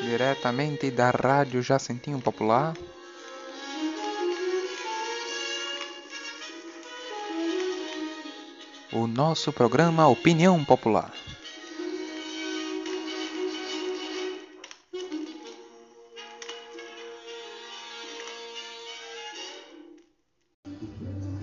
diretamente 0.00 0.90
da 0.90 1.10
Rádio 1.10 1.62
Jacentinho 1.62 2.20
Popular. 2.20 2.74
O 8.92 9.06
nosso 9.06 9.52
programa 9.52 10.08
Opinião 10.08 10.64
Popular. 10.64 11.12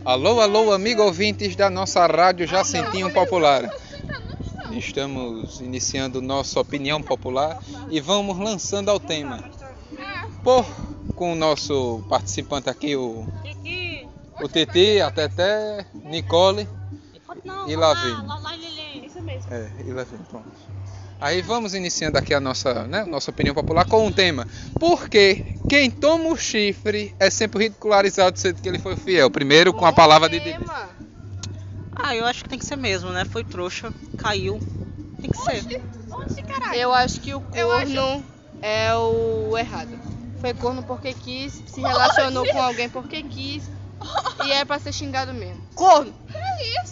Alô, 0.04 0.40
alô, 0.40 0.72
amigo 0.72 1.02
ouvintes 1.02 1.56
da 1.56 1.70
nossa 1.70 2.06
Rádio 2.06 2.48
Jacentinho 2.48 3.12
Popular. 3.12 3.85
Estamos 4.78 5.62
iniciando 5.62 6.22
nossa 6.22 6.60
opinião 6.60 7.02
popular 7.02 7.62
e 7.90 8.02
vamos 8.02 8.38
lançando 8.38 8.90
ao 8.90 9.00
tema. 9.00 9.44
Por, 10.44 10.66
com 11.16 11.32
o 11.32 11.36
nosso 11.36 12.04
participante 12.10 12.70
aqui, 12.70 12.96
o, 12.96 13.26
o 14.42 14.50
Titi, 14.50 15.00
a 15.00 15.10
Teté, 15.10 15.86
Nicole 15.94 16.68
e 17.68 17.76
Lavínia. 17.76 18.26
É, 19.50 19.70
e 19.80 19.94
pronto. 20.30 20.46
Aí 21.22 21.42
vamos 21.42 21.74
iniciando 21.74 22.18
aqui 22.18 22.34
a 22.34 22.40
nossa, 22.40 22.86
né, 22.86 23.06
nossa 23.06 23.32
opinião 23.32 23.56
popular 23.56 23.86
com 23.86 24.06
um 24.06 24.12
tema. 24.12 24.46
Por 24.78 25.08
que 25.08 25.58
quem 25.70 25.90
toma 25.90 26.28
o 26.30 26.36
chifre 26.36 27.16
é 27.18 27.30
sempre 27.30 27.64
ridicularizado 27.64 28.38
sendo 28.38 28.62
que 28.62 28.68
ele 28.68 28.80
foi 28.80 28.98
fiel? 28.98 29.32
Primeiro 29.32 29.74
com 29.74 29.86
a 29.86 29.94
palavra 29.94 30.28
de 30.28 30.40
Deus. 30.42 30.66
Ah, 32.08 32.16
eu 32.16 32.24
acho 32.24 32.44
que 32.44 32.50
tem 32.50 32.60
que 32.60 32.66
ser 32.66 32.76
mesmo, 32.76 33.10
né? 33.10 33.26
Foi 33.26 33.44
trouxa, 33.44 33.92
caiu. 34.16 34.62
Tem 35.20 35.32
que 35.32 35.38
ser. 35.38 35.82
Eu 36.76 36.94
acho 36.94 37.20
que 37.20 37.34
o 37.34 37.42
corno 37.42 38.24
é 38.62 38.94
o 38.94 39.58
errado. 39.58 40.00
Foi 40.40 40.54
corno 40.54 40.84
porque 40.84 41.16
quis, 41.16 41.64
se 41.66 41.82
relacionou 41.82 42.46
com 42.46 42.62
alguém 42.62 42.88
porque 42.88 43.24
quis 43.24 43.64
e 44.46 44.52
é 44.52 44.64
pra 44.64 44.78
ser 44.78 44.94
xingado 44.94 45.34
mesmo. 45.34 45.60
Corno! 45.74 46.14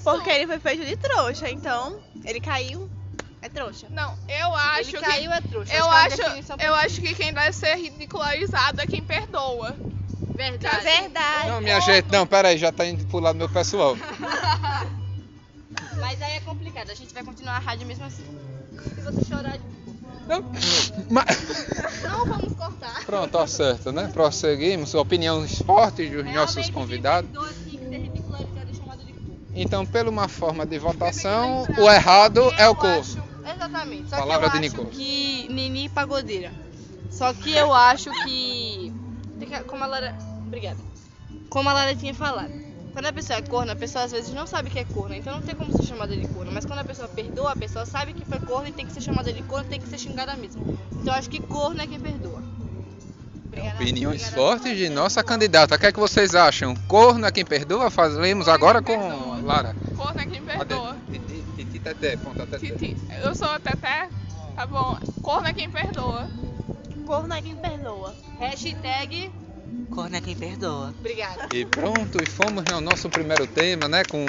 Porque 0.03 0.31
ele 0.31 0.47
foi 0.47 0.59
feito 0.59 0.83
de 0.83 0.97
trouxa, 0.97 1.47
então 1.47 1.99
ele 2.25 2.39
caiu, 2.39 2.89
é 3.39 3.49
trouxa. 3.49 3.85
Não, 3.91 4.17
eu 4.27 4.55
acho 4.55 4.95
Ele 4.95 4.97
que. 4.97 5.05
caiu 5.05 5.31
é 5.31 5.41
trouxa. 5.41 5.73
eu 5.75 5.85
é 5.93 6.05
acho, 6.07 6.21
eu 6.59 6.73
acho 6.73 7.01
que 7.01 7.13
quem 7.13 7.31
deve 7.31 7.53
ser 7.53 7.75
ridicularizado 7.75 8.81
é 8.81 8.87
quem 8.87 9.03
perdoa. 9.03 9.75
Verdade. 10.35 10.83
Verdade. 10.83 11.49
Não, 11.49 11.61
minha 11.61 11.79
gente, 11.81 12.11
não, 12.11 12.25
pera 12.25 12.47
aí, 12.47 12.57
já 12.57 12.71
tá 12.71 12.83
indo 12.83 13.05
pro 13.05 13.19
lado 13.19 13.35
do 13.35 13.39
meu 13.39 13.49
pessoal. 13.49 13.95
Aí 16.23 16.37
é 16.37 16.39
complicado, 16.41 16.89
a 16.89 16.95
gente 16.95 17.13
vai 17.13 17.23
continuar 17.23 17.55
a 17.57 17.59
rádio 17.59 17.85
mesmo 17.87 18.05
assim. 18.05 18.23
Se 18.95 19.01
você 19.01 19.25
chorar, 19.25 19.57
Não, 20.27 20.41
mas- 21.09 21.71
não 22.03 22.25
vamos 22.25 22.53
cortar. 22.53 23.03
Pronto, 23.05 23.31
tá 23.31 23.45
certo, 23.47 23.91
né? 23.91 24.09
Prosseguimos. 24.13 24.93
Opiniões 24.93 25.59
fortes 25.61 26.09
dos 26.09 26.25
nossos 26.33 26.69
convidados. 26.69 27.29
Então, 29.55 29.85
pela 29.85 30.09
uma 30.09 30.27
forma 30.27 30.65
de 30.65 30.79
votação, 30.79 31.63
o 31.77 31.89
errado 31.91 32.41
é 32.57 32.67
o 32.67 32.75
corno. 32.75 33.23
Exatamente. 33.45 34.09
Só 34.09 34.15
Palavra 34.17 34.49
que 34.49 34.59
de 34.59 34.65
eu 34.65 34.71
acho 34.71 34.77
Nicole. 34.83 34.95
que 34.95 35.53
Nini 35.53 35.89
pagodeira. 35.89 36.51
Só 37.11 37.33
que 37.33 37.51
eu 37.55 37.71
acho 37.73 38.09
que- 38.23 38.91
Como 39.67 39.83
a 39.83 39.87
Lara. 39.87 40.17
Obrigada. 40.47 40.79
Como 41.49 41.69
a 41.69 41.73
Lara 41.73 41.95
tinha 41.95 42.13
falado. 42.15 42.51
Quando 42.93 43.07
a 43.07 43.13
pessoa 43.13 43.39
é 43.39 43.41
corna, 43.41 43.73
a 43.73 43.75
pessoa 43.75 44.05
às 44.05 44.11
vezes 44.11 44.31
não 44.33 44.45
sabe 44.45 44.69
que 44.69 44.77
é 44.77 44.85
corna, 44.85 45.17
então 45.17 45.33
não 45.33 45.41
tem 45.41 45.55
como 45.55 45.75
ser 45.75 45.83
chamada 45.83 46.15
de 46.15 46.27
corna. 46.27 46.51
Mas 46.51 46.63
quando 46.63 46.79
a 46.79 46.83
pessoa 46.83 47.07
perdoa, 47.07 47.51
a 47.51 47.55
pessoa 47.55 47.85
sabe 47.87 48.13
que 48.13 48.23
foi 48.23 48.39
corno 48.39 48.67
e 48.67 48.71
tem 48.71 48.85
que 48.85 48.93
ser 48.93 49.01
chamada 49.01 49.33
de 49.33 49.41
corno, 49.43 49.67
tem 49.67 49.81
que 49.81 49.87
ser 49.89 49.97
xingada 49.97 50.35
mesmo. 50.35 50.77
Então 50.91 51.11
eu 51.11 51.13
acho 51.13 51.27
que 51.29 51.41
corno 51.41 51.81
é 51.81 51.87
quem 51.87 51.99
perdoa. 51.99 52.43
Obrigada. 53.47 53.75
Opiniões 53.75 54.21
Obrigada. 54.21 54.35
fortes 54.35 54.77
de 54.77 54.89
nossa 54.89 55.23
candidata. 55.23 55.75
O 55.75 55.79
que 55.79 55.87
é 55.87 55.91
que 55.91 55.99
vocês 55.99 56.35
acham? 56.35 56.75
Corno 56.87 57.25
é 57.25 57.31
quem 57.31 57.43
perdoa? 57.43 57.89
Fazemos 57.89 58.47
agora 58.47 58.79
com 58.81 59.41
Lara. 59.43 59.75
Corno 59.97 60.21
é 60.21 60.25
quem 60.27 60.41
perdoa. 60.43 60.95
Titi, 61.11 61.43
Titi, 61.55 61.79
Teté, 61.79 62.17
ponta 62.17 62.45
Teté. 62.45 62.75
Titi, 62.75 62.97
eu 63.23 63.33
sou 63.33 63.47
a 63.47 63.59
Teté? 63.59 64.07
Tá 64.55 64.67
bom. 64.67 64.97
Corno 65.23 65.47
é 65.47 65.53
quem 65.53 65.69
perdoa. 65.69 66.29
Corno 67.07 67.33
é 67.33 67.41
quem 67.41 67.55
perdoa. 67.55 68.13
Hashtag. 68.39 69.31
Corno 69.89 70.15
é 70.15 70.21
quem 70.21 70.35
perdoa. 70.35 70.93
Obrigada. 70.99 71.47
E 71.53 71.65
pronto, 71.65 72.17
e 72.21 72.25
fomos 72.25 72.63
no 72.71 72.81
nosso 72.81 73.09
primeiro 73.09 73.45
tema, 73.45 73.87
né? 73.87 74.03
Com 74.03 74.25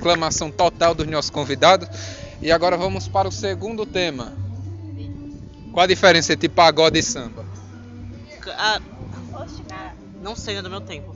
clamação 0.00 0.50
total 0.50 0.94
dos 0.94 1.06
nossos 1.06 1.30
convidados. 1.30 1.88
E 2.40 2.50
agora 2.50 2.76
vamos 2.76 3.08
para 3.08 3.28
o 3.28 3.32
segundo 3.32 3.84
tema. 3.84 4.32
Qual 5.72 5.84
a 5.84 5.86
diferença 5.86 6.32
entre 6.32 6.48
pagode 6.48 6.98
e 6.98 7.02
samba? 7.02 7.44
Ah, 8.58 8.80
não 10.22 10.34
sei, 10.36 10.56
é 10.56 10.62
do 10.62 10.68
meu 10.70 10.80
tempo. 10.80 11.14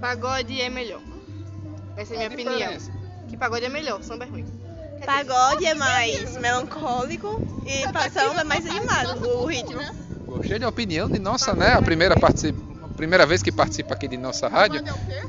Pagode 0.00 0.60
é 0.60 0.70
melhor. 0.70 1.00
Essa 1.96 2.14
é 2.14 2.26
a 2.26 2.30
minha 2.30 2.44
Qual 2.44 2.54
a 2.54 2.56
opinião. 2.56 2.58
diferença? 2.58 2.92
Que 3.28 3.36
pagode 3.36 3.64
é 3.64 3.68
melhor, 3.68 4.02
samba 4.02 4.24
é 4.24 4.28
ruim. 4.28 4.46
Pagode 5.04 5.66
é 5.66 5.74
mais 5.74 6.36
melancólico 6.36 7.40
e 7.66 7.82
samba 8.10 8.40
é 8.40 8.44
mais 8.44 8.66
animado, 8.66 9.26
o 9.28 9.46
ritmo. 9.46 9.80
Gostei 10.26 10.58
da 10.58 10.68
opinião 10.68 11.08
de 11.08 11.18
nossa, 11.18 11.54
né? 11.54 11.74
A 11.74 11.82
primeira, 11.82 12.16
participa, 12.18 12.60
a 12.69 12.69
primeira 13.00 13.24
vez 13.24 13.42
que 13.42 13.50
participa 13.50 13.94
aqui 13.94 14.06
de 14.06 14.18
nossa 14.18 14.46
rádio. 14.46 14.82
É 14.86 14.92
o 14.92 14.94
quê? 14.94 15.22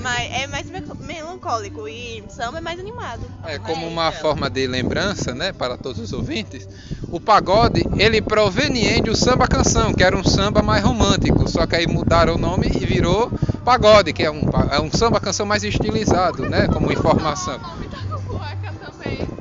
Mas 0.00 0.30
é 0.32 0.46
mais 0.48 0.68
me- 0.68 0.82
melancólico 1.06 1.86
e 1.88 2.24
samba 2.28 2.58
é 2.58 2.60
mais 2.60 2.80
animado. 2.80 3.20
É 3.44 3.58
como 3.58 3.86
uma 3.86 4.10
forma 4.10 4.50
de 4.50 4.66
lembrança, 4.66 5.32
né, 5.32 5.52
para 5.52 5.76
todos 5.76 6.00
os 6.00 6.12
ouvintes. 6.12 6.68
O 7.12 7.20
pagode, 7.20 7.86
ele 7.96 8.20
proveniente 8.20 9.02
do 9.02 9.16
samba 9.16 9.46
canção, 9.46 9.94
que 9.94 10.02
era 10.02 10.16
um 10.16 10.24
samba 10.24 10.60
mais 10.60 10.82
romântico, 10.82 11.48
só 11.48 11.64
que 11.64 11.76
aí 11.76 11.86
mudaram 11.86 12.34
o 12.34 12.38
nome 12.38 12.66
e 12.66 12.84
virou 12.84 13.30
pagode, 13.64 14.12
que 14.12 14.24
é 14.24 14.30
um, 14.30 14.42
é 14.72 14.80
um 14.80 14.90
samba 14.90 15.20
canção 15.20 15.46
mais 15.46 15.62
estilizado, 15.62 16.48
né, 16.48 16.66
como 16.66 16.92
informação. 16.92 17.60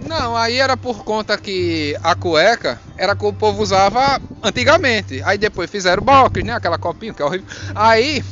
Não, 0.08 0.38
aí 0.38 0.58
era 0.58 0.78
por 0.78 1.04
conta 1.04 1.38
que 1.38 1.98
a 2.02 2.16
cueca 2.16 2.80
era 2.98 3.16
que 3.16 3.26
o 3.26 3.34
povo 3.34 3.62
usava 3.62 4.22
antigamente. 4.42 5.22
Aí 5.24 5.38
depois 5.38 5.70
fizeram 5.70 6.02
box, 6.02 6.42
né, 6.44 6.54
aquela 6.54 6.78
copinha 6.78 7.14
que 7.14 7.22
é 7.22 7.26
horrível. 7.26 7.48
Aí, 7.76 8.24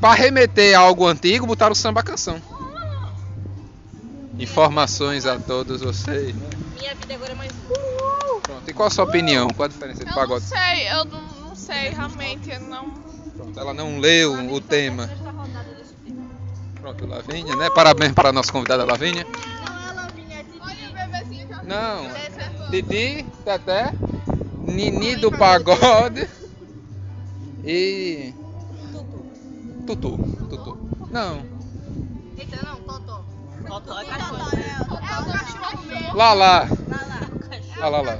para 0.00 0.14
remeter 0.14 0.76
a 0.76 0.80
algo 0.80 1.06
antigo, 1.06 1.46
botaram 1.46 1.72
o 1.72 1.76
samba 1.76 2.02
canção. 2.02 2.40
Informações 4.38 5.24
a 5.24 5.38
todos 5.38 5.80
vocês. 5.80 6.34
Minha 6.78 6.94
vida 6.94 7.14
agora 7.14 7.32
é 7.32 7.34
mais. 7.36 7.52
Pronto, 8.42 8.68
e 8.70 8.72
qual 8.74 8.88
a 8.88 8.90
sua 8.90 9.04
opinião? 9.04 9.48
Qual 9.48 9.64
a 9.64 9.68
diferença 9.68 10.02
entre 10.02 10.12
Eu 10.12 10.16
não 10.16 10.22
pagode? 10.22 10.44
sei, 10.44 10.88
eu 10.92 11.04
não, 11.06 11.48
não 11.48 11.56
sei 11.56 11.88
realmente. 11.88 12.50
eu 12.50 12.60
Não... 12.60 12.90
Pronto, 13.34 13.58
ela 13.58 13.72
não 13.72 13.98
leu 13.98 14.34
o 14.52 14.60
tema. 14.60 15.10
Pronto, 16.80 17.06
Lavínia, 17.06 17.56
né? 17.56 17.70
Parabéns 17.70 18.12
para 18.12 18.28
a 18.28 18.32
nossa 18.32 18.52
convidada 18.52 18.84
Lavínia. 18.84 19.26
Não, 21.66 22.70
Didi, 22.70 23.24
Teté, 23.44 23.92
Nini 24.58 25.16
do 25.16 25.30
pagode 25.30 26.28
e. 27.64 28.32
Tutu. 29.86 30.16
Tutu. 30.48 30.78
Não, 31.10 31.56
Eita, 32.38 32.64
não, 32.64 32.76
Totó. 32.76 33.24
Totó 33.66 34.00
é 34.00 34.04
cachorro. 34.04 34.48
É 34.52 34.82
o 34.82 34.96
cachorro. 34.96 36.16
Lala. 36.16 36.68
Ah, 37.80 37.88
lá, 37.88 38.00
lá. 38.00 38.18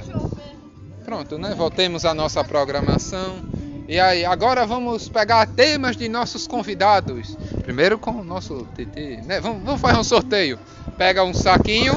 Pronto, 1.05 1.37
né? 1.37 1.53
Voltemos 1.55 2.03
à 2.03 2.13
nossa 2.13 2.43
programação. 2.43 3.45
E 3.87 3.99
aí, 3.99 4.25
agora 4.25 4.65
vamos 4.65 5.07
pegar 5.07 5.47
temas 5.47 5.95
de 5.95 6.09
nossos 6.09 6.47
convidados. 6.47 7.37
Primeiro 7.63 7.97
com 7.97 8.11
o 8.11 8.23
nosso 8.23 8.67
TT, 8.75 9.21
né? 9.25 9.39
Vamos, 9.39 9.63
vamos 9.63 9.81
fazer 9.81 9.99
um 9.99 10.03
sorteio. 10.03 10.59
Pega 10.97 11.23
um 11.23 11.33
saquinho. 11.33 11.93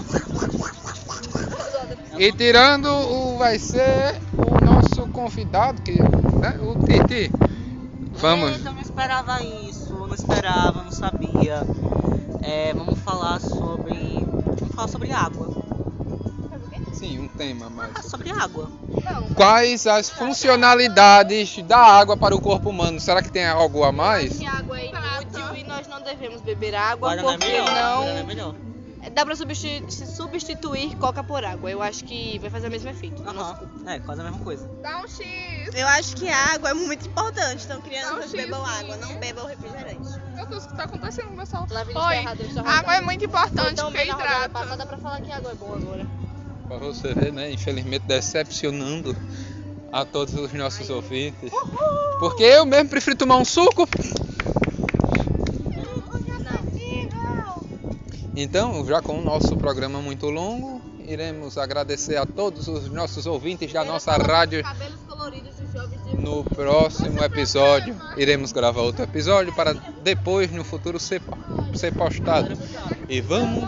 E 2.20 2.30
tirando 2.32 2.84
o 2.84 3.38
vai 3.38 3.58
ser 3.58 4.20
o 4.36 4.62
nosso 4.62 5.06
convidado, 5.06 5.80
que, 5.80 5.92
né? 5.92 6.60
O 6.60 6.74
TT. 6.74 7.30
Vamos. 8.12 8.50
Eita, 8.50 8.68
eu 8.68 8.74
não 8.74 8.80
esperava 8.82 9.42
isso, 9.42 9.90
eu 9.90 10.06
não 10.06 10.14
esperava, 10.14 10.82
não 10.82 10.92
sabia. 10.92 11.62
É, 12.42 12.74
vamos 12.74 12.98
falar 12.98 13.40
sobre. 13.40 14.22
Vamos 14.58 14.74
falar 14.74 14.88
sobre 14.88 15.10
água. 15.10 15.48
Sim, 16.92 17.20
um 17.20 17.28
tema 17.28 17.70
mais. 17.70 17.92
Ah, 17.94 18.02
sobre 18.02 18.28
água. 18.28 18.70
Quais 19.34 19.86
as 19.86 20.10
funcionalidades 20.10 21.62
da 21.62 21.78
água 21.78 22.18
para 22.18 22.36
o 22.36 22.40
corpo 22.42 22.68
humano? 22.68 23.00
Será 23.00 23.22
que 23.22 23.32
tem 23.32 23.46
algo 23.46 23.82
a 23.82 23.92
mais? 23.92 24.36
Que 24.36 24.44
água 24.44 24.78
é 24.78 24.88
inútil 24.88 25.56
e 25.56 25.64
nós 25.64 25.88
não 25.88 26.02
devemos 26.02 26.42
beber 26.42 26.74
água 26.74 27.14
Guaraná 27.14 27.32
é 27.32 27.38
porque 27.38 27.46
melhor. 27.46 27.64
Guaraná 27.64 28.10
é 28.10 28.20
não. 28.20 28.26
melhor. 28.26 28.69
Dá 29.08 29.24
pra 29.24 29.34
substituir, 29.34 29.90
substituir 29.90 30.96
coca 30.96 31.24
por 31.24 31.42
água. 31.44 31.70
Eu 31.70 31.80
acho 31.80 32.04
que 32.04 32.38
vai 32.38 32.50
fazer 32.50 32.68
o 32.68 32.70
mesmo 32.70 32.90
efeito. 32.90 33.22
no 33.22 33.32
nosso 33.32 33.64
Aham. 33.64 33.88
É, 33.90 33.98
quase 34.00 34.20
a 34.20 34.24
mesma 34.24 34.38
coisa. 34.40 34.68
Dá 34.82 34.98
um 35.02 35.08
X. 35.08 35.74
Eu 35.74 35.86
acho 35.88 36.16
que 36.16 36.28
a 36.28 36.52
água 36.54 36.70
é 36.70 36.74
muito 36.74 37.08
importante, 37.08 37.64
então 37.64 37.80
crianças 37.80 38.26
Não, 38.26 38.32
bebam 38.32 38.64
sim. 38.64 38.72
água, 38.72 38.96
não 38.98 39.18
bebam 39.18 39.46
refrigerante. 39.46 40.08
Meu 40.34 40.46
Deus, 40.46 40.64
o 40.64 40.68
que 40.68 40.76
tá 40.76 40.84
acontecendo, 40.84 41.36
pessoal? 41.36 41.66
Lá 41.70 41.84
vem 41.84 41.96
está 41.96 42.08
Oi. 42.08 42.46
estão 42.46 42.66
Água 42.66 42.94
é 42.96 43.00
muito 43.00 43.24
importante 43.24 43.72
Então, 43.72 43.90
porque 43.90 44.10
hidrata. 44.10 44.48
passada 44.50 44.86
pra 44.86 44.98
falar 44.98 45.20
que 45.20 45.32
água 45.32 45.50
é 45.52 45.54
boa 45.54 45.76
agora. 45.76 46.06
Pra 46.68 46.78
você 46.78 47.14
ver, 47.14 47.32
né? 47.32 47.50
Infelizmente 47.50 48.04
decepcionando 48.06 49.16
a 49.92 50.04
todos 50.04 50.34
os 50.34 50.52
nossos 50.52 50.88
ouvintes. 50.90 51.50
Porque 52.18 52.42
eu 52.42 52.66
mesmo 52.66 52.90
prefiro 52.90 53.16
tomar 53.16 53.38
um 53.38 53.44
suco. 53.44 53.88
Então, 58.36 58.86
já 58.86 59.02
com 59.02 59.18
o 59.18 59.24
nosso 59.24 59.56
programa 59.56 60.00
muito 60.00 60.30
longo, 60.30 60.80
iremos 61.00 61.58
agradecer 61.58 62.16
a 62.16 62.24
todos 62.24 62.68
os 62.68 62.88
nossos 62.90 63.26
ouvintes 63.26 63.72
da 63.72 63.84
nossa 63.84 64.12
rádio. 64.16 64.62
Cabelos 64.62 65.00
coloridos 65.08 65.60
jovens 65.72 66.04
de 66.04 66.16
No 66.16 66.44
próximo 66.44 67.22
episódio, 67.22 67.96
iremos 68.16 68.52
gravar 68.52 68.82
outro 68.82 69.02
episódio 69.04 69.52
para 69.54 69.72
depois, 70.02 70.50
no 70.50 70.64
futuro, 70.64 70.98
ser, 70.98 71.22
ser 71.74 71.92
postado. 71.94 72.56
E 73.08 73.20
vamos. 73.20 73.64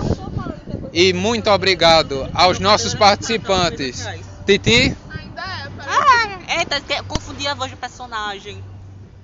E 0.92 1.12
muito 1.12 1.50
obrigado 1.50 2.28
aos 2.34 2.58
nossos 2.58 2.94
participantes. 2.94 4.06
Titi, 4.44 4.96
Ainda 5.10 5.40
é. 5.40 5.68
Ah, 5.78 6.58
eita, 6.58 7.04
confundi 7.04 7.46
a 7.46 7.54
voz 7.54 7.70
do 7.70 7.76
personagem. 7.76 8.62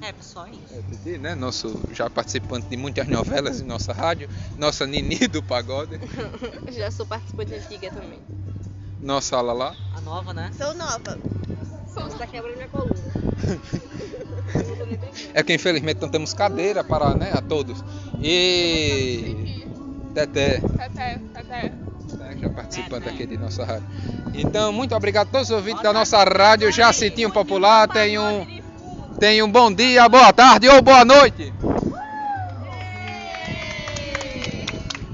É, 0.01 0.13
pessoal, 0.13 0.47
é 0.47 0.51
isso. 0.51 0.75
É, 0.75 0.83
Titi, 0.97 1.19
né? 1.19 1.35
Nosso 1.35 1.81
já 1.93 2.09
participante 2.09 2.69
de 2.69 2.77
muitas 2.77 3.07
novelas 3.09 3.61
em 3.61 3.65
nossa 3.65 3.93
rádio, 3.93 4.29
nossa 4.57 4.87
Nini 4.87 5.27
do 5.27 5.43
Pagode, 5.43 5.99
Já 6.71 6.91
sou 6.91 7.05
participante 7.05 7.55
antiga 7.55 7.91
também. 7.91 8.21
nossa 9.01 9.37
Alalá. 9.37 9.75
A 9.97 10.01
nova, 10.01 10.33
né? 10.33 10.51
Sou 10.57 10.73
nova. 10.75 11.19
Você 11.89 12.17
tá 12.17 12.27
quebrando 12.29 12.57
minha 12.57 12.69
coluna. 12.69 12.95
É 15.35 15.43
que 15.43 15.53
infelizmente 15.53 16.01
não 16.01 16.09
temos 16.09 16.33
cadeira 16.33 16.85
para 16.85 17.15
né, 17.15 17.33
a 17.35 17.41
todos. 17.43 17.83
E 18.21 19.65
Teté, 20.15 20.61
Até, 20.79 21.21
até. 21.35 21.73
né, 22.19 22.37
já 22.41 22.49
participante 22.51 23.09
aqui 23.09 23.27
de 23.27 23.37
nossa 23.37 23.65
rádio. 23.65 23.87
Então, 24.35 24.73
muito 24.73 24.95
obrigado 24.95 25.29
a 25.29 25.31
todos 25.31 25.51
os 25.51 25.57
ouvintes 25.57 25.83
da 25.83 25.93
nossa 25.93 26.23
rádio 26.23 26.71
Jacitinho 26.73 27.31
Popular. 27.33 27.89
Tenham, 27.89 28.47
tenham 29.19 29.49
um 29.49 29.51
bom 29.51 29.73
dia, 29.73 30.09
boa 30.09 30.33
tarde 30.33 30.69
ou 30.69 30.81
boa 30.81 31.05
noite. 31.05 31.53